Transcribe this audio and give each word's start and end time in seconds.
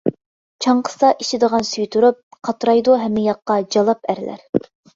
چاڭقىسا 0.65 1.11
ئىچىدىغان 1.25 1.67
سۈيى 1.73 1.91
تۇرۇپ، 1.97 2.19
قاترايدۇ 2.51 2.99
ھەممە 3.05 3.27
ياققا 3.29 3.61
جالاپ 3.77 4.13
ئەرلەر. 4.15 4.69